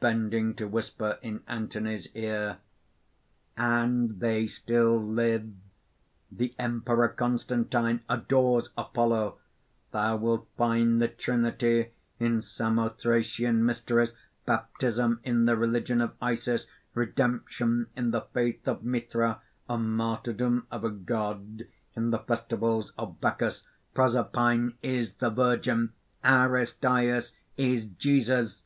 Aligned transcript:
(Bending 0.00 0.54
to 0.54 0.66
whisper 0.66 1.18
in 1.20 1.42
Anthony's 1.46 2.08
ear:) 2.14 2.60
"And 3.58 4.20
they 4.20 4.46
still 4.46 4.96
live! 4.96 5.52
The 6.32 6.54
Emperor 6.58 7.08
Constantine 7.10 8.00
adores 8.08 8.70
Apollo. 8.78 9.36
Thou 9.90 10.16
wilt 10.16 10.48
find 10.56 11.02
the 11.02 11.08
Trinity 11.08 11.90
in 12.18 12.40
Samothracian 12.40 13.66
mysteries, 13.66 14.14
baptism 14.46 15.20
in 15.24 15.44
the 15.44 15.58
religion 15.58 16.00
of 16.00 16.14
Isis, 16.22 16.66
redemption 16.94 17.88
in 17.94 18.12
the 18.12 18.22
faith 18.22 18.66
of 18.66 18.82
Mithra, 18.82 19.42
a 19.68 19.76
martyrdom 19.76 20.66
of 20.70 20.84
a 20.84 20.90
God 20.90 21.66
in 21.94 22.12
the 22.12 22.20
festivals 22.20 22.94
of 22.96 23.20
Bacchus. 23.20 23.66
Prosperpine 23.92 24.72
is 24.82 25.16
the 25.16 25.28
Virgin!... 25.28 25.92
Aristæus 26.24 27.32
is 27.58 27.84
Jesus!" 27.98 28.62